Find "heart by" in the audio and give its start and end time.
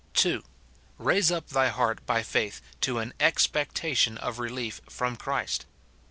1.69-2.23